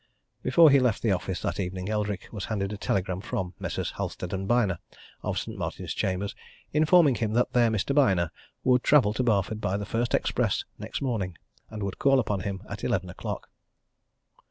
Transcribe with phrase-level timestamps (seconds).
[0.41, 3.91] Before he left the office that evening Eldrick was handed a telegram from Messrs.
[3.97, 4.79] Halstead & Byner,
[5.21, 5.55] of St.
[5.55, 6.33] Martin's Chambers,
[6.73, 7.93] informing him that their Mr.
[7.93, 8.31] Byner
[8.63, 11.37] would travel to Barford by the first express next morning,
[11.69, 13.51] and would call upon him at eleven o'clock.